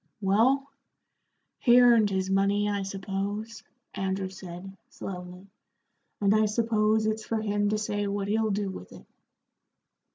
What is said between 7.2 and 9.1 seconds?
for him to say what he'll do with it."